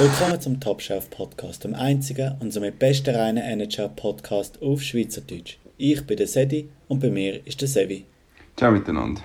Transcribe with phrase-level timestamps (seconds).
[0.00, 5.58] Willkommen zum Top Shelf Podcast, dem einzigen und somit besten reinen NHL Podcast auf Schweizerdeutsch.
[5.76, 8.06] Ich bin der Sedi und bei mir ist der Sevi.
[8.56, 9.20] Ciao miteinander.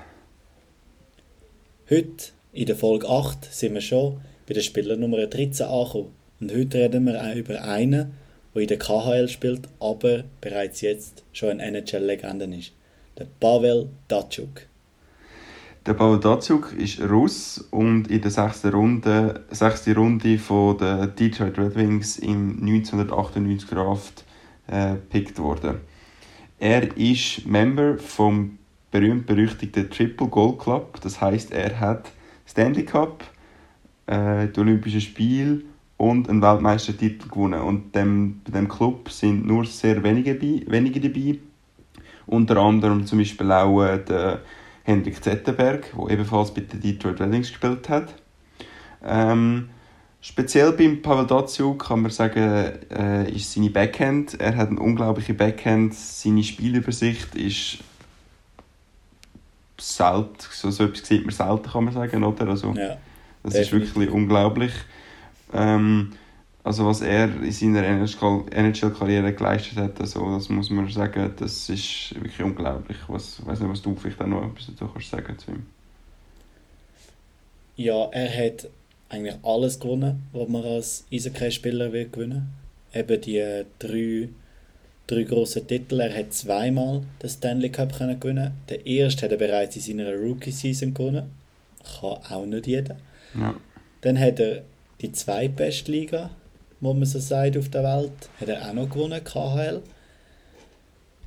[1.90, 6.12] Heute, in der Folge 8, sind wir schon bei der Spieler Nummer 13 angekommen.
[6.42, 8.12] Und heute reden wir auch über einen,
[8.54, 12.74] der in der KHL spielt, aber bereits jetzt schon ein NHL-Legende ist.
[13.18, 14.68] Der Pavel Datschuk.
[15.86, 21.60] Der Pavel Datsyuk ist Russ und in der sechsten Runde, sechste Runde von der Detroit
[21.60, 24.26] Red Wings im 1998 Draft
[24.66, 25.82] äh, gepickt worden.
[26.58, 28.58] Er ist Member vom
[28.90, 31.00] berühmt-berüchtigten Triple Gold Club.
[31.02, 32.12] Das heißt, er hat
[32.48, 33.24] Stanley Cup,
[34.08, 35.62] äh, die Olympischen Spiele
[35.98, 37.62] und einen Weltmeistertitel gewonnen.
[37.62, 41.38] Und dem, bei dem Club sind nur sehr wenige, wenige dabei.
[42.26, 44.42] Unter anderem zum Beispiel auch äh, der
[44.86, 48.14] Hendrik Zettenberg, der ebenfalls bei den Detroit Red Wings gespielt hat.
[49.04, 49.70] Ähm,
[50.22, 54.40] speziell beim Pavel Datsyuk kann man sagen, äh, ist seine Backhand.
[54.40, 55.94] Er hat eine unglaubliche Backhand.
[55.96, 57.80] Seine Spielübersicht ist
[59.80, 60.36] selten.
[60.52, 62.48] So, so etwas sieht man selten, kann man sagen, oder?
[62.48, 62.98] Also, Ja,
[63.44, 63.90] das definitiv.
[63.90, 64.72] ist wirklich unglaublich.
[65.54, 66.14] Ähm,
[66.66, 72.16] also was er in seiner NHL-Karriere geleistet hat, also das muss man sagen, das ist
[72.16, 72.98] wirklich unglaublich.
[73.08, 75.68] Was, ich weiß nicht, was du vielleicht auch noch etwas dazu kannst sagen zu ihm.
[77.76, 78.68] Ja, er hat
[79.10, 82.50] eigentlich alles gewonnen, was man als Eishockey-Spieler will gewinnen.
[82.96, 84.30] Eben die drei,
[85.06, 86.00] drei grossen Titel.
[86.00, 88.54] Er hat zweimal den Stanley Cup können gewinnen.
[88.72, 91.30] Den ersten hat er bereits in seiner Rookie-Season gewonnen.
[92.00, 92.98] Kann auch nicht jeder.
[93.40, 93.54] Ja,
[94.02, 94.64] Dann hat er
[95.02, 96.32] die zweitbeste Liga,
[96.80, 99.82] wo man so sagt, auf der Welt, hat er auch noch gewonnen, KHL.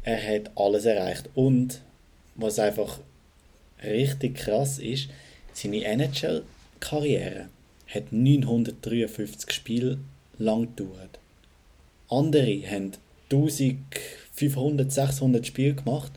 [0.03, 1.29] Er hat alles erreicht.
[1.35, 1.81] Und
[2.35, 3.01] was einfach
[3.83, 5.09] richtig krass ist,
[5.53, 7.49] seine NHL-Karriere
[7.87, 9.99] hat 953 Spiele
[10.39, 11.19] lang gedauert.
[12.09, 12.93] Andere haben
[13.31, 16.13] 1500, 600 Spiele gemacht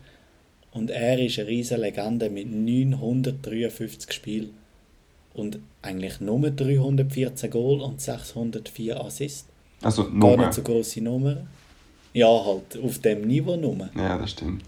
[0.71, 4.60] und er ist eine riesige Legende mit 953 Spielen
[5.33, 9.47] und eigentlich nur 314 Goal und 604 Assists.
[9.81, 10.37] also Gar nur.
[10.37, 11.47] nicht so grosse Nummern.
[12.13, 13.89] Ja, halt auf dem Niveau nur.
[13.95, 14.63] Ja, das stimmt.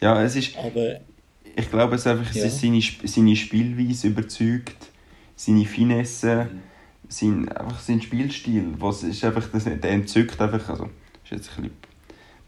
[0.00, 1.00] Ja, es ist, Aber
[1.56, 2.44] ich glaube, es ist einfach Ja.
[2.44, 4.76] es ist seine, seine Spielweise überzeugt,
[5.34, 6.48] seine Finesse,
[7.08, 10.84] sein, einfach sein Spielstil, was ist einfach, das, der entzückt einfach, also,
[11.24, 11.76] ist jetzt ein bisschen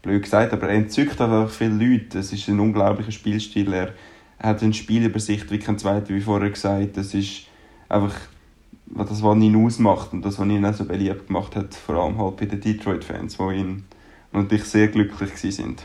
[0.01, 2.19] blöd gesagt, aber er entzückt einfach viele Leute.
[2.19, 3.93] Es ist ein unglaublicher Spielstil, er
[4.41, 7.43] hat eine Spielübersicht wie kein zweiter, wie vorher gesagt, das ist
[7.89, 8.15] einfach
[8.87, 12.17] das, was ihn ausmacht und das, was ihn auch so beliebt gemacht hat, vor allem
[12.17, 13.83] halt bei den Detroit-Fans, die ihn
[14.31, 15.83] natürlich sehr glücklich sind.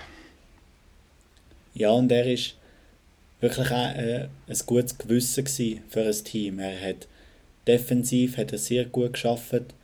[1.74, 2.54] ja, und er ist
[3.40, 6.58] wirklich auch, äh, ein gutes Gewissen für ein Team.
[6.58, 7.06] Er hat
[7.66, 9.74] defensiv hat er sehr gut geschafft.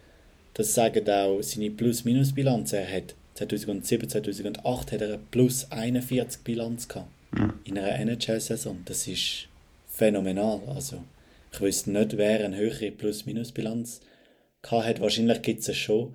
[0.55, 2.73] Das sagen auch seine Plus-Minus-Bilanz.
[2.73, 7.09] Er hat 2007, 2008 hat er eine Plus 41 Bilanz gehabt.
[7.37, 7.55] Ja.
[7.65, 8.83] in einer NHL-Saison.
[8.85, 9.49] Das ist
[9.89, 10.61] phänomenal.
[10.75, 11.03] Also,
[11.53, 14.01] ich wüsste nicht, wer eine höhere Plus-Minus-Bilanz
[14.71, 15.01] hat.
[15.01, 16.15] Wahrscheinlich gibt es es schon.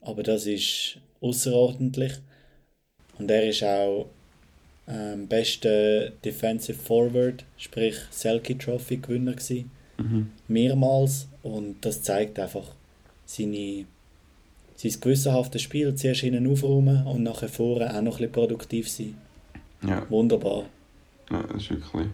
[0.00, 2.12] Aber das ist außerordentlich.
[3.18, 4.06] Und er ist auch
[4.86, 9.70] ähm, bester Defensive Forward, sprich Selkie Trophy Gewinner gewesen.
[9.98, 10.30] Mhm.
[10.46, 11.28] Mehrmals.
[11.42, 12.74] Und das zeigt einfach
[13.26, 13.84] seine,
[14.76, 15.94] sein gewissenhaftes Spiel.
[15.94, 19.16] Zuerst hinten aufräumen und nachher vorne auch noch ein bisschen produktiv sein.
[19.82, 20.02] Ja.
[20.08, 20.64] Wunderbar.
[21.30, 22.08] Ja, das ist wirklich,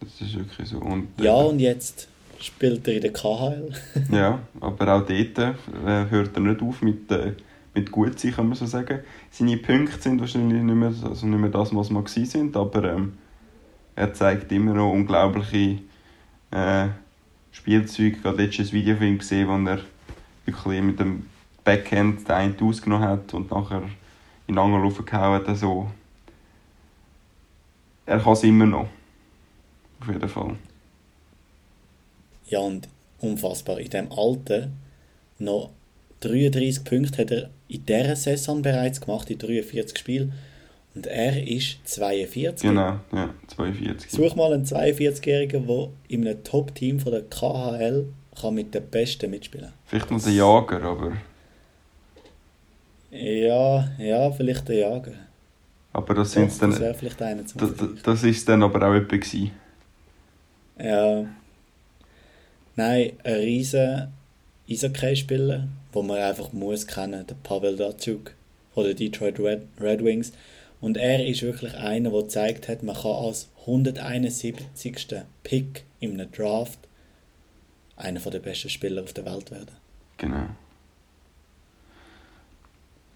[0.00, 0.78] das ist wirklich so.
[0.78, 2.08] Und, äh, Ja, und jetzt
[2.40, 3.72] spielt er in der KHL.
[4.10, 5.54] ja, aber auch dort äh,
[6.10, 7.32] hört er nicht auf mit, äh,
[7.74, 9.00] mit gut sein, kann man so sagen.
[9.30, 12.84] Seine Punkte sind wahrscheinlich nicht mehr, also nicht mehr das, was mal gewesen sind, aber
[12.92, 13.14] ähm,
[13.94, 15.80] er zeigt immer noch unglaubliche
[16.50, 16.88] äh,
[17.50, 18.16] Spielzeuge.
[18.18, 19.80] Ich habe letztes Video von ihm gesehen, wo er
[20.44, 21.26] wirklich mit dem
[21.64, 23.82] Backhand den einen ausgenommen hat und nachher
[24.46, 25.48] in den Angel raufgehauen hat.
[25.48, 25.90] Also,
[28.08, 28.88] er kann es immer noch.
[30.00, 30.56] Auf jeden Fall.
[32.46, 32.88] Ja, und
[33.20, 33.78] unfassbar.
[33.78, 34.68] In dem Alter
[35.38, 35.70] noch
[36.20, 40.32] 33 Punkte hat er in dieser Saison bereits gemacht, in 43 Spielen.
[40.94, 42.68] Und er ist 42.
[42.68, 44.10] Genau, ja, 42.
[44.10, 48.06] Such mal einen 42-Jährigen, der in einem Top-Team von der KHL
[48.40, 51.12] kann mit den Besten mitspielen Vielleicht noch der Jager, aber,
[53.10, 55.27] Ja, ja, vielleicht der Jager.
[55.98, 58.88] Aber das, Doch, sind's dann, das wäre vielleicht einer zum das, das ist dann aber
[58.88, 59.50] auch etwa gewesen.
[60.78, 61.24] Ja.
[62.76, 64.12] Nein, ein riesen
[64.70, 68.32] Eishockey-Spieler, den man einfach muss kennen, der Pavel Datsyuk
[68.72, 70.32] von den Detroit Red, Red Wings.
[70.80, 75.16] Und er ist wirklich einer, der gezeigt hat, man kann als 171.
[75.42, 76.78] Pick in einem Draft
[77.96, 79.74] einer der besten Spieler auf der Welt werden.
[80.18, 80.46] Genau.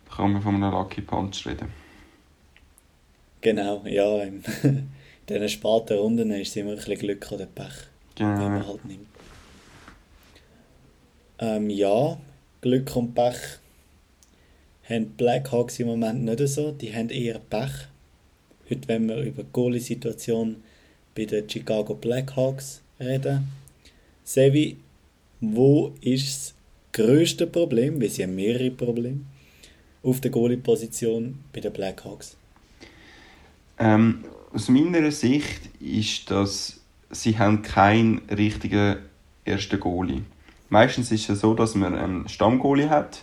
[0.08, 1.81] Da kann man von einem Lucky Punch reden.
[3.42, 4.22] Genau, ja.
[4.22, 4.42] In
[5.28, 7.74] diesen späten Runden ist es immer ein bisschen Glück oder Pech,
[8.14, 8.30] Genau.
[8.38, 9.06] wenn man halt nimmt.
[11.38, 12.18] Ähm, ja,
[12.60, 13.36] Glück und Pech
[14.88, 16.72] haben die Blackhawks im Moment nicht so.
[16.72, 17.88] Die haben eher Pech.
[18.70, 20.62] Heute, wenn wir über die Goalie-Situation
[21.14, 23.48] bei den Chicago Blackhawks reden.
[24.24, 24.76] Sevi,
[25.40, 26.54] wo ist das
[26.92, 29.20] grösste Problem, weil sie haben mehrere Probleme,
[30.04, 32.36] auf der Goalie-Position bei den Blackhawks?
[33.78, 36.80] Ähm, aus meiner Sicht ist das,
[37.10, 38.96] sie haben keinen richtigen
[39.44, 40.22] ersten Goalie.
[40.68, 43.22] Meistens ist es so, dass man einen Stammgoalie hat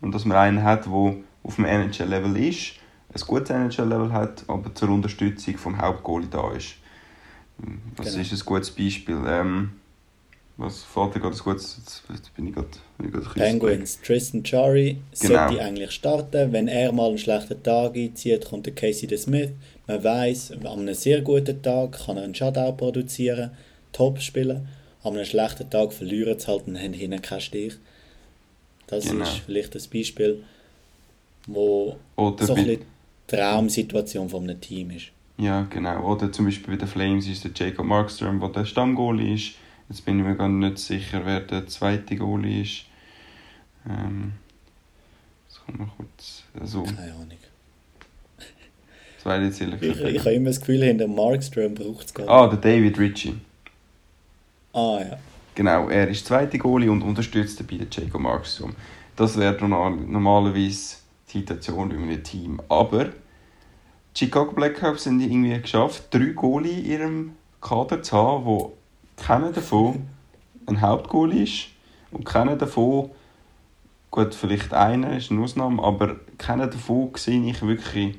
[0.00, 2.74] und dass man einen hat, der auf dem NHL-Level ist,
[3.14, 6.74] ein gutes NHL-Level hat, aber zur Unterstützung vom Hauptgoalie da ist.
[7.96, 8.20] Das Genau.
[8.20, 9.22] ist ein gutes Beispiel.
[9.26, 9.72] Ähm,
[10.56, 11.76] was fällt dir gerade gutes...
[11.78, 12.68] Jetzt jetzt bin ich gerade...
[13.34, 15.48] Penguins, Tristan Chari Genau.
[15.48, 16.52] sollte eigentlich starten.
[16.52, 19.50] Wenn er mal einen schlechten Tag einzieht, kommt der Casey de Smith.
[19.86, 23.50] Man weiß, an einem sehr guten Tag kann er einen Shutout produzieren,
[23.92, 24.66] top spielen.
[25.02, 27.74] An einem schlechten Tag verlieren sie halt und haben hinten keinen Stich.
[28.86, 29.24] Das Genau.
[29.24, 30.42] ist vielleicht ein Beispiel,
[31.46, 35.06] wo Oder so ein bisschen die Traumsituation von einem Team ist.
[35.38, 36.12] Ja, genau.
[36.12, 39.52] Oder zum Beispiel bei den Flames ist der Jacob Markström, der der Stammgoalie ist.
[39.88, 42.84] Jetzt bin ich mir gar nicht sicher, wer der zweite Goalie ist.
[43.88, 44.32] Ähm,
[45.48, 46.42] das kann man kurz...
[46.58, 47.28] Also, Keine Ahnung.
[49.16, 52.32] das weiß ich jetzt Ich, habe immer das Gefühl, hinter Markström braucht es gar nicht.
[52.32, 53.34] Ah, der David Ritchie.
[54.72, 55.18] Ah ja.
[55.54, 58.74] Genau, er ist zweite Goalie und unterstützt dabei den Jacob Markström.
[59.14, 60.96] Das wäre normal, normalerweise
[61.32, 62.60] die Situation in einem Team.
[62.68, 63.12] Aber die
[64.14, 67.32] Chicago Blackhawks haben irgendwie geschafft, drei Goalie in ihrem
[67.62, 68.74] Kader zu haben, wo
[69.16, 70.06] keiner davon
[70.66, 71.68] ein Hauptgoalie ist
[72.10, 73.10] und keiner davon,
[74.10, 78.18] gut, vielleicht einer ist eine Ausnahme, aber keiner davon sehe ich wirklich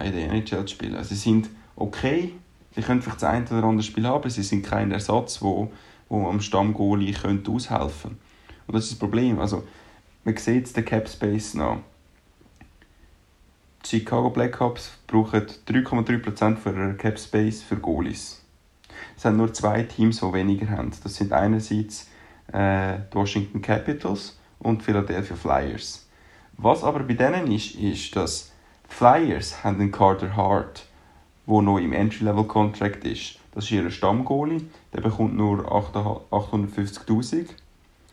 [0.00, 0.96] in der NHL spielen.
[0.96, 2.32] Also sie sind okay,
[2.74, 5.70] sie können vielleicht das eine oder andere Spiel haben, aber sie sind kein Ersatz, wo,
[6.08, 8.18] wo am Stammgoalie könnte aushelfen
[8.66, 9.38] Und das ist das Problem.
[9.38, 9.64] Also,
[10.24, 11.78] man sieht jetzt den Cap Space nach.
[13.84, 18.43] Die Chicago Blackhawks brauchen 3,3% für ihrer Cap Space für Goalies.
[19.16, 20.90] Es haben nur zwei Teams, die weniger haben.
[21.02, 22.08] Das sind einerseits
[22.52, 26.06] äh, die Washington Capitals und Philadelphia Flyers.
[26.56, 28.52] Was aber bei denen ist, ist, dass
[28.88, 30.86] die Flyers haben einen Carter Hart,
[31.46, 33.38] der noch im Entry-Level-Contract ist.
[33.52, 34.62] Das ist ihr Stammgoalie,
[34.92, 37.46] der bekommt nur 850'000.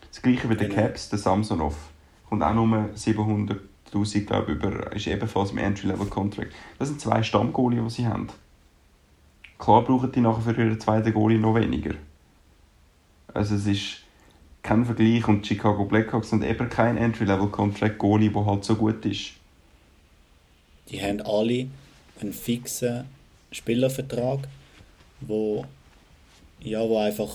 [0.08, 0.82] Das gleiche wie der Genau.
[0.82, 1.76] Caps, der Samsonov.
[2.28, 6.52] Kommt auch nur 700'000, glaube ich, über, ist ebenfalls im Entry-Level-Contract.
[6.78, 8.28] Das sind zwei Stammgoalie, die sie haben.
[9.62, 11.94] Klar brauchen die nachher für ihren zweiten Goalie noch weniger.
[13.32, 13.98] Also es ist
[14.64, 19.34] kein Vergleich und Chicago Blackhawks sind eben kein Entry-Level-Contract-Goalie, der halt so gut ist.
[20.90, 21.68] Die haben alle
[22.20, 23.04] einen fixen
[23.52, 24.48] Spielervertrag,
[25.20, 25.64] wo,
[26.60, 27.32] ja, wo einfach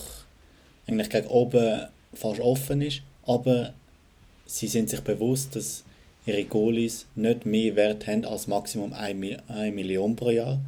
[0.85, 3.71] eigentlich gegen oben fast offen ist, aber
[4.45, 5.85] sie sind sich bewusst, dass
[6.25, 10.59] ihre Goalies nicht mehr Wert haben als Maximum 1 Mi- 1 Million pro Jahr.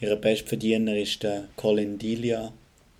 [0.00, 2.52] Ihr Bestverdiener ist der Colin Delia.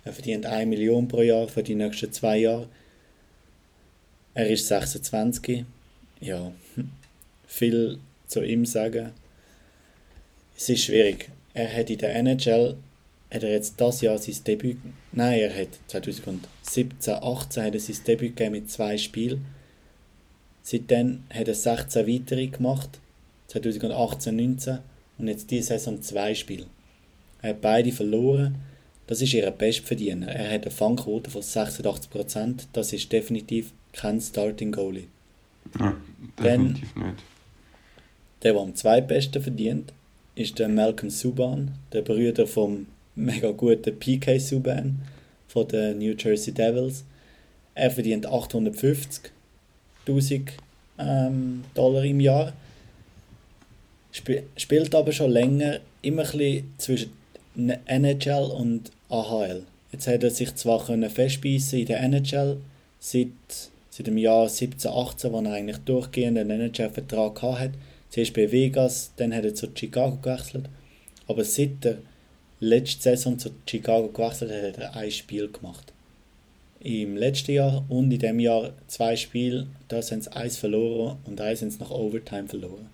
[0.03, 2.67] Er verdient 1 Million pro Jahr für die nächsten zwei Jahre.
[4.33, 5.63] Er ist 26.
[6.19, 6.51] Ja,
[7.47, 9.11] viel zu ihm sagen.
[10.57, 11.29] Es ist schwierig.
[11.53, 12.75] Er hat in der NHL
[13.33, 14.77] hat er jetzt das Jahr sein Debüt.
[15.13, 19.45] Nein, er hat 2017, 18 hat er sein Debüt gegeben mit zwei Spielen.
[20.63, 22.99] Seitdem hat er 16 weitere gemacht.
[23.47, 24.79] 2018, 19
[25.21, 26.65] und jetzt diese Saison zwei Spiele.
[27.41, 28.55] Er hat beide verloren.
[29.07, 30.27] Das ist ihr Bestverdiener.
[30.27, 32.67] Er hat eine Fangquote von 86%.
[32.73, 35.07] Das ist definitiv kein Starting Goalie.
[35.79, 35.95] Ja,
[36.39, 37.23] definitiv nicht.
[38.43, 39.91] Der, der am zweitbesten verdient,
[40.35, 45.01] ist der Malcolm Subban, der Brüder vom mega guten PK Subban
[45.47, 47.03] von den New Jersey Devils.
[47.75, 50.51] Er verdient 850.000
[50.97, 52.53] ähm, Dollar im Jahr.
[54.11, 57.11] Sp spielt aber schon länger immer ein bisschen zwischen
[57.85, 59.63] NHL und AHL.
[59.91, 62.57] Jetzt hat er sich zwar festbeissen in der NHL
[62.99, 63.27] seit,
[63.89, 67.73] seit dem Jahr 17, 18, wo er eigentlich durchgehend einen NHL-Vertrag hatte.
[68.09, 70.69] Zuerst bei Vegas, dann hat er zu Chicago gewechselt.
[71.27, 71.97] Aber seit er
[72.59, 75.91] letzte Saison zu Chicago gewechselt hat, hat er ein Spiel gemacht.
[76.79, 81.39] Im letzten Jahr und in dem Jahr zwei Spiele, da sind sie eins verloren und
[81.39, 82.89] eins sind sie nach Overtime verloren.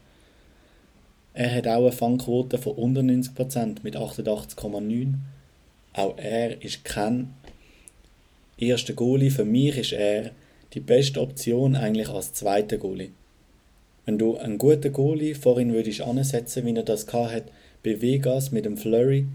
[1.39, 5.13] Er hat auch eine Fangquote von unter 90% mit 88,9.
[5.93, 7.31] Auch er ist kein
[8.57, 10.31] erster Goalie, für mich ist er
[10.73, 13.11] die beste Option eigentlich als zweiter Goalie.
[14.07, 17.43] Wenn du einen guten Goalie vorhin würdest ansetzen, wie er das hat
[17.83, 19.27] bei Vegas mit dem Flurry,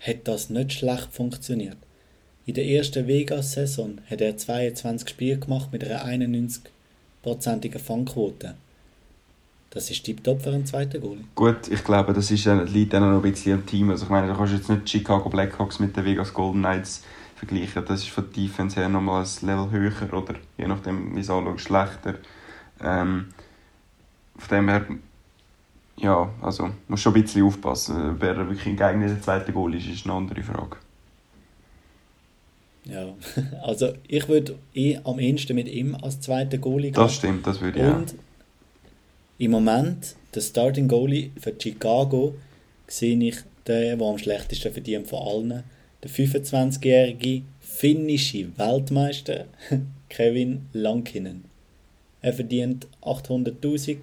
[0.00, 1.78] hat das nicht schlecht funktioniert.
[2.44, 8.56] In der ersten Vegas-Saison hat er 22 Spiele gemacht mit einer 91-prozentigen Fangquote.
[9.70, 11.18] Das ist tiptop für einen zweiten Goal.
[11.34, 13.90] Gut, ich glaube, das ist, äh, liegt dann noch ein bisschen am Team.
[13.90, 17.02] Also ich meine, du kannst jetzt nicht Chicago Blackhawks mit den Vegas Golden Knights
[17.34, 17.84] vergleichen.
[17.86, 21.60] Das ist von Defense her nochmal ein Level höher oder je nachdem, wie es anschaut,
[21.60, 22.14] schlechter.
[22.82, 23.26] Ähm,
[24.36, 24.86] von dem her,
[25.98, 28.16] ja, also muss schon ein bisschen aufpassen.
[28.18, 30.76] Wer wirklich ein geeigneter zweiter Goal ist, ist eine andere Frage.
[32.84, 33.14] Ja,
[33.64, 36.94] also ich würde eh am ehesten mit ihm als zweiter Goalie gehen.
[36.94, 38.14] Das stimmt, das würde ich Und
[39.38, 42.34] im Moment, der Starting Goalie für Chicago,
[42.86, 45.64] sehe ich den, der am schlechtesten verdient von allen.
[46.02, 49.46] Der 25-jährige finnische Weltmeister
[50.08, 51.44] Kevin Lankinen.
[52.22, 53.98] Er verdient 800.000.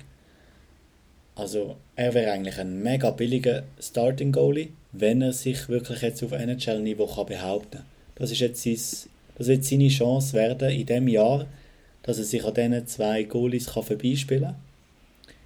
[1.36, 6.32] Also er wäre eigentlich ein mega billiger Starting Goalie, wenn er sich wirklich jetzt auf
[6.32, 7.86] NHL-Niveau behaupten kann.
[8.16, 8.78] Das ist jetzt sein,
[9.36, 11.48] das wird seine Chance werden in dem Jahr,
[12.04, 14.56] dass er sich an diesen zwei Goalies vorbeispielen kann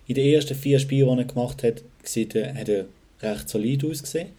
[0.08, 2.86] in den ersten vier Spielen, die er gemacht hat, hat er
[3.22, 4.30] recht solid ausgesehen.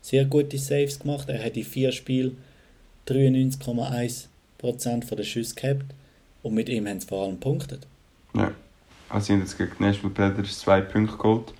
[0.00, 1.28] Sehr gute Saves gemacht.
[1.28, 2.38] Er hat in vier Spielen
[3.08, 5.84] 93,1% der Schüsse gehabt.
[6.42, 7.86] Und mit ihm haben sie vor allem punktet.
[8.34, 8.52] Ja.
[9.08, 11.52] Also sie haben jetzt gegen Nashville Predators zwei Punkte geholt.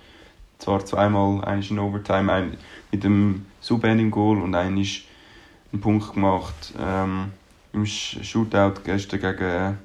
[0.59, 2.57] Zwar zweimal, eines in Overtime, ein
[2.91, 5.01] mit dem im Goal und eines
[5.71, 7.31] einen Punkt gemacht ähm,
[7.73, 9.77] im Shootout gestern gegen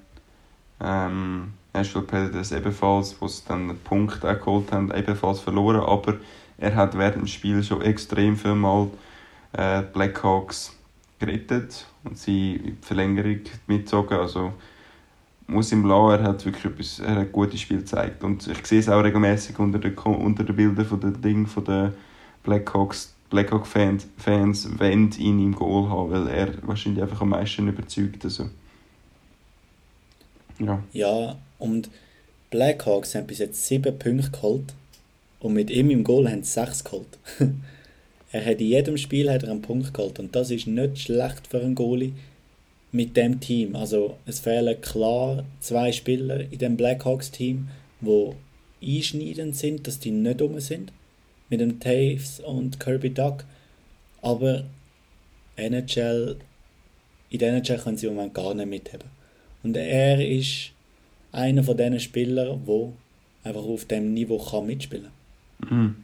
[0.80, 6.17] ähm, Nashville Predators ebenfalls, wo sie dann einen Punkt auch geholt haben, ebenfalls verloren, aber
[6.59, 8.88] er hat während dem Spiel schon extrem viel Mal
[9.52, 10.76] äh, Blackhawks
[11.19, 14.52] gerettet und sie in die Verlängerung mitgezogen, also
[15.47, 18.67] muss ihm lassen, er hat wirklich etwas, er hat ein gutes Spiel gezeigt und ich
[18.67, 21.93] sehe es auch regelmäßig unter den, unter den Bildern von den Dingen von den
[22.43, 28.25] Blackhawks, Blackhawk-Fans Fans wollen ihn im Goal haben, weil er wahrscheinlich einfach am meisten überzeugt.
[28.25, 28.50] Also.
[30.59, 30.83] Ja.
[30.93, 31.90] ja, und
[32.50, 34.75] Blackhawks haben bis jetzt sieben Punkte geholt
[35.40, 37.19] und mit ihm im Goal haben sie sechs geholt.
[38.33, 41.47] er hat in jedem Spiel hat er einen Punkt geholt und das ist nicht schlecht
[41.47, 42.12] für einen Goalie
[42.90, 43.76] mit dem Team.
[43.76, 47.69] Also es fehlen klar zwei Spieler in dem Blackhawks-Team,
[48.00, 48.35] wo
[48.83, 50.92] einschneidend sind, dass die nicht dumm sind.
[51.49, 53.45] Mit dem Taves und Kirby Duck.
[54.21, 54.64] Aber
[55.57, 56.37] NHL,
[57.31, 59.09] in der NHL können sie im Moment gar nicht mitheben.
[59.62, 60.73] Und er ist
[61.32, 62.92] einer von diesen Spielern, der
[63.44, 65.10] einfach auf dem Niveau kann mitspielen
[65.68, 65.78] kann.
[65.78, 65.96] Mhm.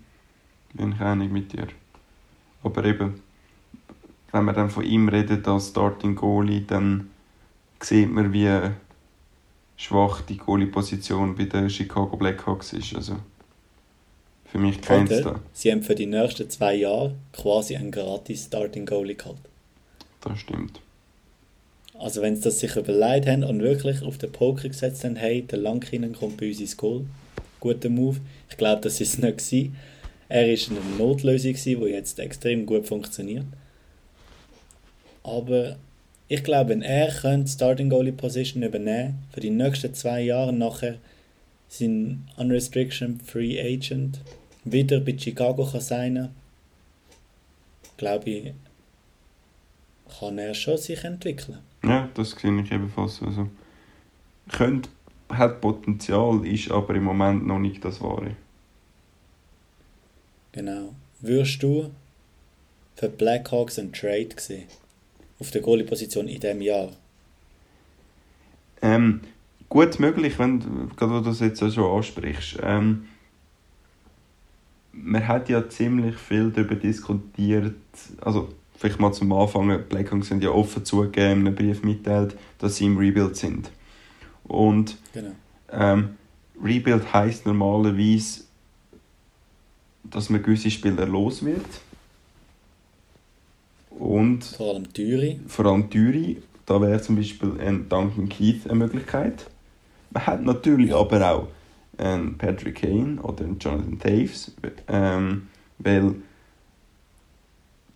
[0.75, 1.69] Bin ich einig mit dir.
[2.63, 3.23] Aber eben,
[4.33, 7.11] wenn man dann von ihm redet als Starting Goalie, dann
[7.81, 8.71] sieht man, wie
[9.77, 12.95] schwach die Goalie-Position bei den Chicago Blackhawks ist.
[12.95, 13.17] Also
[14.47, 15.41] für mich keins da.
[15.53, 19.39] Sie haben für die nächsten zwei Jahre quasi einen gratis Starting Goalie geholt.
[20.21, 20.81] Das stimmt.
[21.99, 25.43] Also wenn sie das sich überlegt haben und wirklich auf den Poker gesetzt haben, hey,
[25.43, 27.07] der Langkinen kommt bei uns ins Goal,
[27.61, 28.19] guter Move.
[28.49, 29.77] Ich glaube, das ist es nicht gewesen.
[30.29, 33.47] Er war eine Notlösung, die jetzt extrem gut funktioniert.
[35.23, 35.77] Aber
[36.29, 40.97] ich glaube, wenn er könnte Starting Goalie Position übernehmen für die nächsten zwei Jahre nachher
[41.69, 44.21] sein Unrestriction Free Agent
[44.65, 46.29] wieder bei Chicago kann sein,
[47.97, 48.53] glaube ich,
[50.19, 51.59] kann er schon sich entwickeln.
[51.85, 53.23] Ja, das sehe ich ebenfalls.
[53.23, 53.49] Also,
[54.51, 54.89] könnte,
[55.29, 58.37] hat Potenzial, ist aber im Moment noch nicht das Wahre.
[60.53, 60.95] Genau.
[61.21, 61.91] Würdest du
[62.97, 64.67] für Blackhawks einen Trade sehen?
[65.39, 66.91] Auf der Goalie-Position in diesem Jahr?
[68.83, 69.21] Ähm,
[69.69, 70.61] gut möglich, wenn
[70.97, 72.59] gerade wo du das jetzt auch schon ansprichst.
[72.63, 73.07] Ähm,
[74.93, 77.77] man hat ja ziemlich viel darüber diskutiert,
[78.21, 82.77] also vielleicht mal zum Anfang, Blackhawks sind ja offen zugegeben, in einem Brief mitteilt, dass
[82.77, 83.71] sie im Rebuild sind.
[84.45, 85.33] Und genau.
[85.71, 86.11] ähm,
[86.63, 88.45] Rebuild heisst normalerweise,
[90.05, 91.67] dass man gewisse Spieler los wird.
[93.91, 95.41] Und vor allem Thüri.
[95.49, 96.41] Vor allem Thüri.
[96.65, 99.47] Da wäre zum Beispiel ein Duncan Keith eine Möglichkeit.
[100.11, 101.49] Man hat natürlich aber auch
[101.99, 104.55] einen Patrick Kane oder einen Jonathan Taves,
[104.87, 106.15] ähm, weil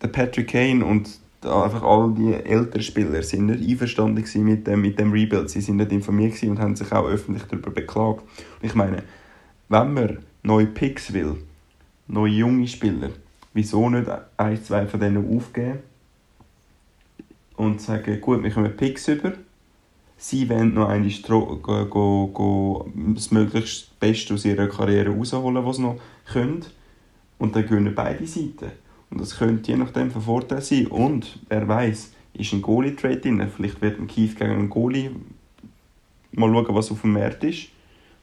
[0.03, 1.09] der Patrick Kane und
[1.41, 5.49] einfach all die älteren Spieler sind nicht einverstanden mit dem, mit dem Rebuild.
[5.49, 8.21] Sie sind nicht informiert und haben sich auch öffentlich darüber beklagt.
[8.21, 9.03] Und ich meine,
[9.69, 11.37] wenn man neue Picks will,
[12.07, 13.09] neue junge Spieler,
[13.53, 15.79] wieso nicht ein, zwei von denen aufgeben?
[17.55, 19.33] und sagen, gut, wir kommen Picks über.
[20.17, 25.77] Sie wollen noch Stro go, go, go, das möglichst Beste aus ihrer Karriere rausholen, was
[25.77, 25.99] sie noch
[26.31, 26.63] können.
[27.37, 28.71] Und dann gewinnen beide Seiten.
[29.13, 30.87] Und das könnte je nachdem von Vorteil sein.
[30.87, 33.47] Und wer weiß, ist ein Goalie-Trade drin.
[33.55, 35.11] Vielleicht wird ein Keith gegen einen Goalie
[36.31, 37.67] mal schauen, was auf dem Markt ist.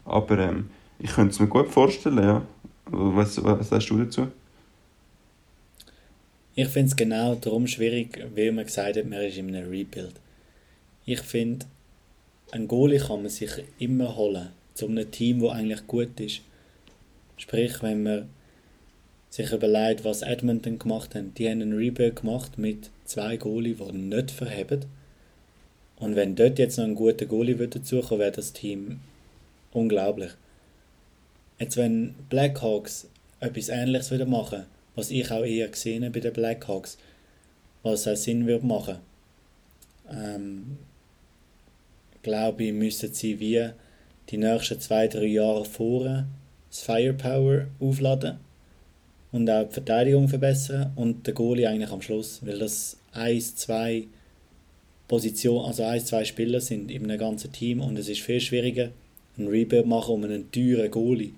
[0.04, 0.68] Aber ähm,
[0.98, 2.42] ich könnte es mir gut vorstellen, ja.
[2.86, 4.26] Was, was sagst du dazu?
[6.56, 10.14] Ich finde es genau darum schwierig, wie man gesagt hat, man ist in einem Rebuild.
[11.04, 11.66] Ich finde,
[12.50, 16.40] ein Goalie kann man sich immer holen, zu einem Team, das eigentlich gut ist.
[17.36, 18.28] Sprich, wenn man
[19.30, 21.38] sich überlegt, was Edmonton gemacht hat.
[21.38, 24.86] Die haben einen Rebuild gemacht mit zwei Goalie, die nicht verheben.
[25.96, 29.00] Und wenn dort jetzt noch ein guter Goalie dazukommen wäre das Team
[29.72, 30.32] unglaublich.
[31.58, 33.08] Jetzt, wenn Blackhawks
[33.38, 36.98] etwas Ähnliches wieder machen, was ich auch eher gesehen habe bei den Blackhawks,
[37.82, 38.96] was auch Sinn würde machen,
[40.10, 40.78] ähm,
[42.22, 43.70] glaube ich, müssten sie wie
[44.30, 46.26] die nächsten zwei, drei Jahre vorher
[46.70, 48.38] das Firepower aufladen
[49.32, 54.06] und auch die Verteidigung verbessern und der Goalie eigentlich am Schluss, weil das 1, 2
[55.08, 58.90] Position, also 1, 2 Spieler sind in einem ganzen Team und es ist viel schwieriger,
[59.38, 61.32] ein Rebuild machen um einen teuren Goalie,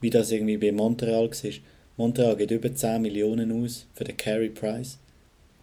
[0.00, 1.50] wie das irgendwie bei Montreal war.
[1.96, 4.98] Montreal geht über 10 Millionen aus für den Carey Price.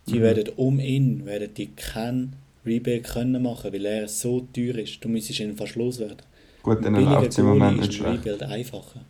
[0.08, 0.22] Die mhm.
[0.22, 5.04] werden um ihn werden die keinen Rebuild können machen, weil er so teuer ist.
[5.04, 6.18] Du müsstest ihn fast loswerden.
[6.64, 8.26] Gut, dann läuft es im Moment nicht schlecht.
[8.26, 9.02] Rebuild einfacher.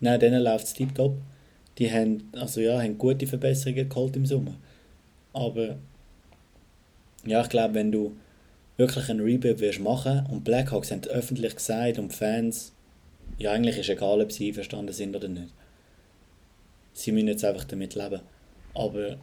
[0.00, 1.16] Nein, denen läuft es tiptop.
[1.78, 4.54] Die haben, also ja, haben gute Verbesserungen geholt im Sommer.
[5.32, 5.76] Aber
[7.24, 8.16] ja, ich glaube, wenn du
[8.76, 12.72] wirklich einen Rebuild wirst machen und Blackhawks haben öffentlich gesagt und Fans,
[13.38, 15.52] ja eigentlich ist egal, ob sie einverstanden sind oder nicht.
[16.94, 18.20] Sie müssen jetzt einfach damit leben.
[18.74, 19.18] Aber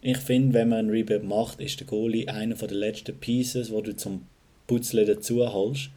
[0.00, 3.80] ich finde, wenn man einen Rebuild macht, ist der Goalie einer der letzten Pieces, wo
[3.80, 4.26] du zum
[4.66, 5.90] Putzeln dazu holst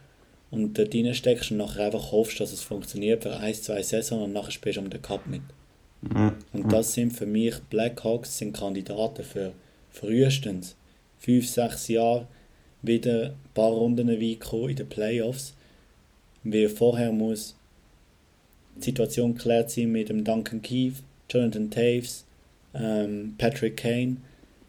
[0.52, 4.32] und dort reinsteckst und nachher einfach hoffst, dass es funktioniert für ein, zwei Saison und
[4.32, 5.42] nachher spielst du um den Cup mit.
[6.02, 6.34] Mhm.
[6.52, 9.52] Und das sind für mich, Blackhawks sind Kandidaten für
[9.90, 10.76] frühestens
[11.18, 12.26] fünf, sechs Jahre
[12.82, 15.54] wieder ein paar Runden weit in den Playoffs.
[16.44, 17.56] Wie vorher muss
[18.76, 22.24] die Situation geklärt sein mit dem Duncan Keefe, Jonathan Taves,
[22.74, 24.16] ähm, Patrick Kane.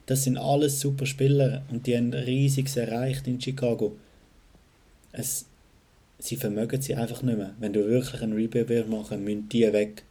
[0.06, 3.96] Das sind alles super Spieler und die haben riesiges erreicht in Chicago.
[5.12, 5.46] Es,
[6.24, 7.54] sie vermögen sie einfach nicht mehr.
[7.60, 10.04] Wenn du wirklich einen Rebuild machen müssen die weg.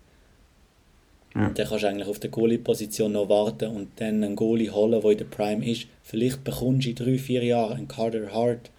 [1.35, 1.49] Ja.
[1.49, 5.11] Dann kannst du eigentlich auf der Goalie-Position noch warten und dann einen Goalie holen, der
[5.11, 5.87] in der Prime ist.
[6.03, 8.71] Vielleicht bekommst du in drei, vier Jahren einen Carter Hart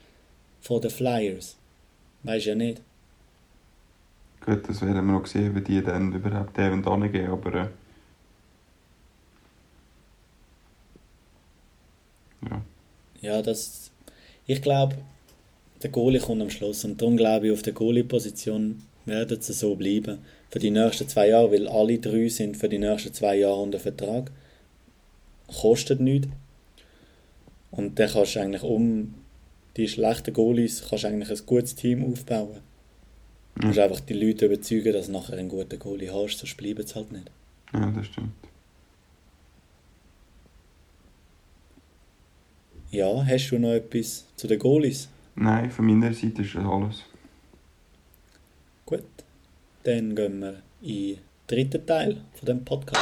[0.62, 1.58] von den Flyers.
[2.22, 2.82] Weiß ja nicht.
[4.46, 7.54] Gut, das werden wir noch sehen, wie die dann überhaupt eben gehen, aber...
[7.56, 7.67] Äh,
[12.48, 12.62] ja.
[13.22, 13.89] Ja, das...
[14.46, 14.98] Ich glaube,
[15.84, 16.84] der Goalie kommt am Schluss.
[16.86, 20.19] Und darum glaube ich, auf der Goalie-Position werden sie so bleiben.
[20.50, 23.80] Für die nächsten zwei Jahre, weil alle drei sind für die nächsten zwei Jahre unter
[23.80, 24.32] Vertrag.
[25.48, 26.30] Kostet nichts.
[27.72, 29.15] Und dann kannst du eigentlich um
[29.78, 32.62] die schlechten Goalies kannst eigentlich ein gutes Team aufbauen.
[33.56, 36.86] Du musst einfach die Leute überzeugen, dass du nachher einen guten Goalie hast, sonst bleiben
[36.86, 37.32] sie halt nicht.
[37.74, 38.34] Ja, das stimmt.
[42.91, 45.10] Ja, hast du noch etwas zu den Goalies?
[45.36, 47.04] Nein, von meiner Seite ist das alles.
[48.86, 49.04] Gut,
[49.84, 51.17] dann gehen wir in den
[51.48, 53.02] dritten Teil von dem Podcast.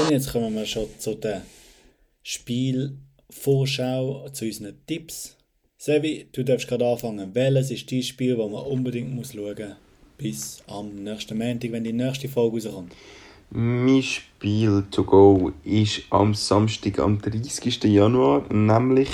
[0.00, 1.42] Und jetzt kommen wir schon zu der
[2.22, 5.36] Spielvorschau, zu unseren Tipps.
[5.76, 7.34] Sevi, du darfst gerade anfangen.
[7.34, 9.76] Welches ist dein Spiel, das man unbedingt muss schauen muss,
[10.18, 12.92] bis am nächsten Montag, wenn die nächste Folge rauskommt?
[13.50, 17.84] Mein Spiel to go ist am Samstag, am 30.
[17.84, 19.08] Januar, nämlich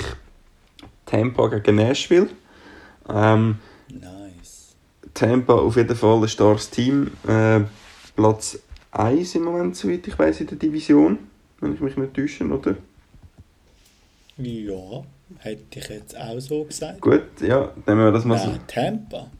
[1.05, 2.29] Tampa gegen Nashville.
[3.07, 4.75] Ähm, nice.
[5.13, 7.11] Tampa auf jeden Fall ein starkes Team.
[7.27, 7.61] Äh,
[8.15, 8.59] Platz
[8.91, 11.19] 1 im Moment, soweit ich weiß, in der Division.
[11.61, 12.75] Wenn ich mich nicht täusche, oder?
[14.37, 15.03] Ja.
[15.39, 17.01] Hätte ich jetzt auch so gesagt.
[17.01, 18.59] Gut, ja, nehmen wir das mal Nein, so.
[18.67, 19.31] Tampa.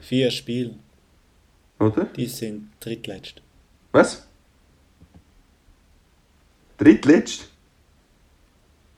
[0.00, 0.74] Vier Spiele.
[1.78, 2.04] Oder?
[2.04, 3.40] Die sind drittletzt.
[3.92, 4.26] Was?
[6.78, 7.48] Drittletzt?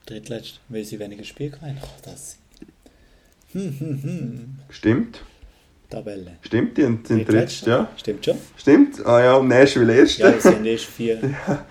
[0.05, 1.77] Drittletzt, weil sie weniger Spiele haben.
[1.81, 2.37] Ach, das.
[3.53, 4.59] Hm, hm, hm.
[4.69, 5.21] Stimmt.
[5.89, 6.37] Tabelle.
[6.41, 7.89] Stimmt, die sind drittletzt, ja.
[7.97, 8.37] Stimmt schon.
[8.55, 9.05] Stimmt?
[9.05, 10.17] Ah ja, Nashville erst.
[10.19, 11.19] Ja, sie sind erst vier.
[11.47, 11.65] ja.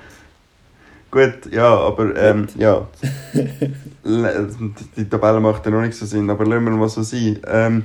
[1.11, 2.89] Gut, ja, aber ähm, ja.
[4.05, 7.41] die Tabelle macht ja noch nicht so Sinn, aber lassen wir mal so sein.
[7.47, 7.85] Ähm,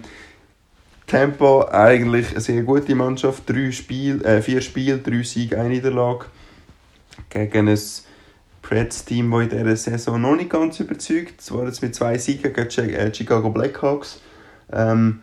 [1.08, 3.50] Tempo eigentlich eine sehr gute Mannschaft.
[3.50, 6.26] Drei Spiel, äh, vier Spiele, drei Siege, eine Niederlage.
[7.30, 7.80] Gegen ein
[8.62, 11.42] Preds-Team, das in dieser Saison noch nicht ganz überzeugt.
[11.42, 14.20] Zwar jetzt mit zwei Siegen gegen die äh, Chicago Blackhawks.
[14.72, 15.22] Ähm,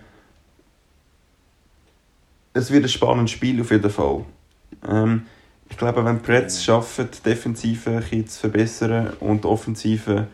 [2.54, 4.24] es wird ein spannendes Spiel auf jeden Fall.
[4.88, 5.26] Ähm,
[5.68, 10.28] ich glaube, wenn die Preds es schaffen, die Defensive zu verbessern und die Offensive,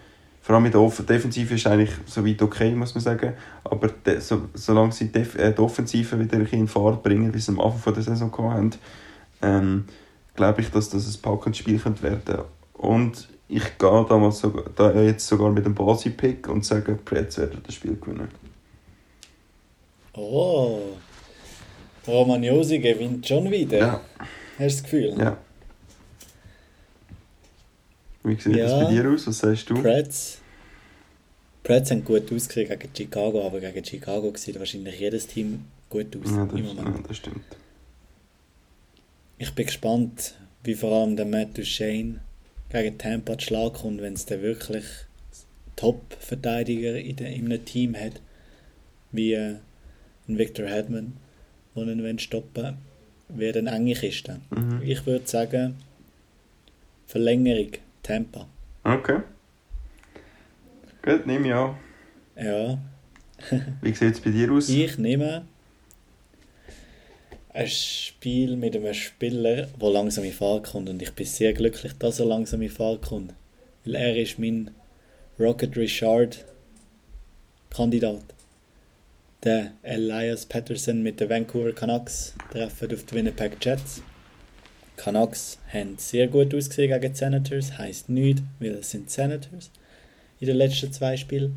[0.48, 3.34] vor allem mit der Off Defensive ist eigentlich soweit okay, muss man sagen,
[3.64, 7.52] aber de, so, solange sie Def äh, die Offensive wieder in Fahrt bringen, wie sie
[7.52, 8.70] am Anfang der Saison hatten,
[9.42, 9.84] ähm,
[10.34, 14.90] glaube ich, dass das ein packendes Spiel könnte werden Und ich gehe damals sogar, da
[14.98, 18.28] jetzt sogar mit dem Basi-Pick und sage, die Preds werden das Spiel gewinnen.
[20.14, 20.80] Oh,
[22.06, 23.78] Romagnosi gewinnt schon wieder.
[23.78, 24.00] Ja.
[24.20, 25.14] Hast du das Gefühl?
[25.18, 25.37] Ja.
[28.28, 29.26] Wie sieht ja, das bei dir aus?
[29.26, 29.80] Was sagst du?
[29.80, 30.38] Preds.
[31.62, 36.30] Preds haben gut ausgesehen gegen Chicago, aber gegen Chicago sieht wahrscheinlich jedes Team gut aus.
[36.30, 37.44] Ja, das, ja, das stimmt.
[39.38, 42.20] Ich bin gespannt, wie vor allem der Matt Duchesne
[42.70, 44.84] gegen Tampa zu Schlag kommt, wenn es dann wirklich
[45.76, 48.20] Top-Verteidiger in, in einem Team hat,
[49.12, 49.54] wie äh,
[50.26, 51.16] Victor Hedman,
[51.74, 52.76] der ihn stoppen
[53.28, 54.40] wird eine enge Kiste.
[54.50, 54.82] Mhm.
[54.82, 55.76] Ich würde sagen,
[57.06, 57.72] Verlängerung,
[58.09, 58.49] Tampa.
[58.85, 59.21] Okay.
[61.03, 61.77] Gut, nehme ich an.
[62.37, 62.79] Ja.
[63.83, 64.71] Wie sieht es bei dir aus?
[64.71, 65.44] Ich nehme
[67.53, 70.88] ein Spiel mit einem Spieler, der langsam in Fahrt kommt.
[70.88, 73.35] Und ich bin sehr glücklich, dass er langsam in Fahrt kommt.
[73.85, 74.71] Weil er ist mein
[75.38, 76.47] Rocket Richard
[77.68, 78.25] Kandidat.
[79.44, 84.03] Der Elias Patterson mit den Vancouver Canucks treffen auf die Winnipeg Jets.
[84.98, 87.78] Canucks haben sehr gut ausgesehen gegen die Senators.
[87.78, 89.70] Heißt nichts, weil es sind Senators
[90.40, 91.56] in den letzten zwei Spielen.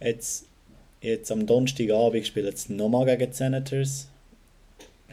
[0.00, 0.46] Jetzt,
[1.00, 4.08] jetzt am Donnerstagabend spielen sie nochmal gegen die Senators.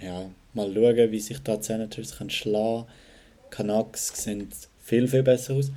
[0.01, 2.85] Ja, mal schauen, wie sich da die Senators können schlagen
[3.49, 3.69] können.
[3.69, 4.47] Canucks sehen
[4.81, 5.71] viel, viel besser aus.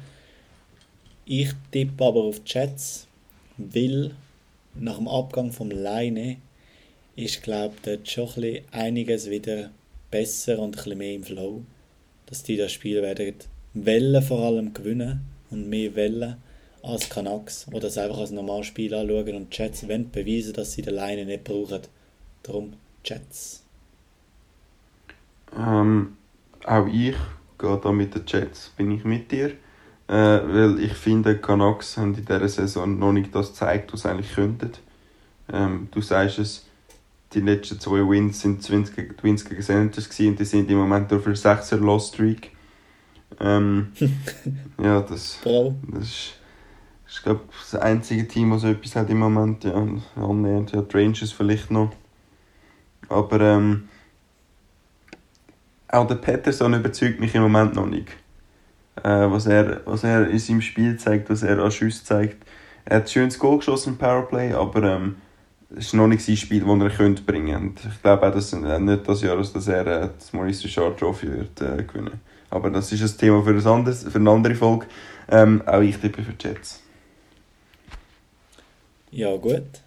[1.25, 3.07] Ich tippe aber auf die Jets,
[3.57, 4.13] weil
[4.75, 6.37] nach dem Abgang vom Leine
[7.17, 9.71] ist, glaube ich, dort schon ein einiges wieder
[10.11, 11.63] besser und ein mehr im Flow.
[12.33, 13.35] Dass die das Spiel werden
[13.75, 16.39] Wellen vor allem gewinnen und mehr Wellen
[16.83, 20.73] als Canucks oder es einfach als normales Spiel anschauen und die Jets wollen beweisen, dass
[20.73, 21.83] sie die Leine nicht brauchen.
[22.43, 22.73] Darum
[23.05, 23.65] Jets.
[25.55, 26.17] Ähm,
[26.65, 27.17] auch ich
[27.59, 29.49] gehe da mit den Jets, bin ich mit dir.
[30.09, 34.09] Äh, weil ich finde, Canucks haben in dieser Saison noch nicht das gezeigt, was sie
[34.09, 34.73] eigentlich könnten.
[35.53, 36.65] Ähm, du sagst es,
[37.35, 41.27] die letzten zwei Wins sind gegen, Twins gegen Senators und die sind im Moment auf
[41.27, 42.51] einer 6er Lost Streak.
[43.41, 43.93] Ähm,
[44.83, 46.35] ja, das, das ist,
[47.07, 47.41] ist glaube
[47.71, 49.65] das einzige Team, das so etwas hat im Moment.
[49.65, 50.73] Ja, annähernd.
[50.73, 51.93] Ja, die Rangers vielleicht noch.
[53.09, 53.89] Aber ähm,
[55.89, 58.09] auch der Patterson überzeugt mich im Moment noch nicht
[58.97, 62.45] äh, was, er, was er in seinem Spiel zeigt, was er an Schüsse zeigt.
[62.85, 65.17] Er hat ein schönes Goal geschossen im Powerplay, aber ähm,
[65.77, 67.89] ist noch nicht sein Spiel, das er könnte bringen könnte.
[67.89, 71.31] Ich glaube auch, dass äh, nicht das Jahr, dass er äh, das Maurice Richard Trophy
[71.31, 72.21] wird äh, gewinnen.
[72.51, 74.87] Aber das ist ein Thema für, ein anderes, für eine andere Folge.
[75.31, 76.83] Ähm, auch ich tippe für die Jets.
[79.11, 79.81] Ja gut,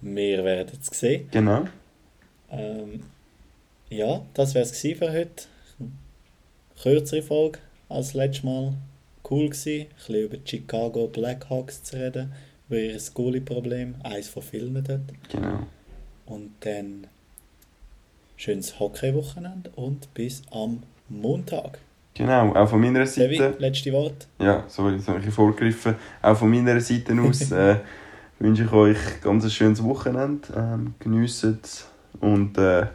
[0.00, 1.28] wir werden es sehen.
[1.30, 1.64] Genau.
[2.50, 3.02] Ähm,
[3.90, 5.44] ja, das wäre es für heute.
[6.82, 8.74] Kürzere Folge als letztes Mal.
[9.28, 12.32] Cool gewesen, ein bisschen über die Chicago Blackhawks zu reden,
[12.68, 15.00] über ihr Goalie-Problem, eines von vielen dort.
[15.30, 15.66] Genau.
[16.26, 17.06] Und dann
[18.36, 21.78] schönes Hockey-Wochenende und bis am Montag.
[22.14, 23.36] Genau, auch von meiner Seite.
[23.36, 24.26] Sevi, letzte Wort.
[24.38, 25.94] Ja, sorry, jetzt habe ich vorgegriffen.
[26.20, 27.76] Auch von meiner Seite aus äh,
[28.38, 30.48] wünsche ich euch ganz ein schönes Wochenende.
[30.56, 31.60] Ähm, geniessen
[32.20, 32.86] und äh,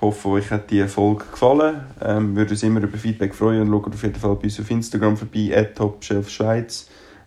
[0.00, 1.80] hoffe, euch hat die Folge gefallen.
[2.02, 4.70] Ähm, würde uns immer über Feedback freuen und schaut auf jeden Fall bei uns auf
[4.70, 5.80] Instagram vorbei, at.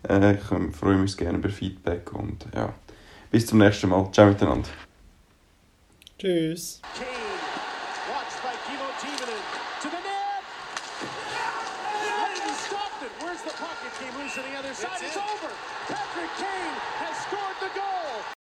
[0.08, 2.74] Äh, ich ähm, freue mich gerne über Feedback und ja,
[3.30, 4.10] bis zum nächsten Mal.
[4.12, 4.68] Ciao miteinander.
[6.18, 6.80] Tschüss.